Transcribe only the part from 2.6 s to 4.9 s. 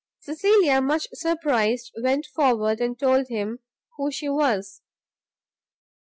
and told him who she was.